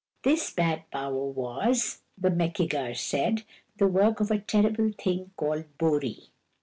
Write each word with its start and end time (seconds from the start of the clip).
This 0.23 0.49
bad 0.49 0.89
power 0.89 1.27
was, 1.27 2.01
the 2.17 2.29
Meki 2.31 2.67
gar 2.67 2.95
said, 2.95 3.43
the 3.77 3.85
work 3.85 4.19
of 4.19 4.31
a 4.31 4.39
terrible 4.39 4.93
being 5.05 5.29
called 5.37 5.65
Bori. 5.77 6.31